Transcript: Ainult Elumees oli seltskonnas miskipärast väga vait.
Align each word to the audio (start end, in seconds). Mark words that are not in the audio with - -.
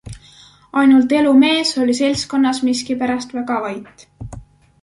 Ainult 0.83 1.11
Elumees 1.17 1.73
oli 1.83 1.95
seltskonnas 1.99 2.65
miskipärast 2.71 3.37
väga 3.41 3.63
vait. 3.67 4.07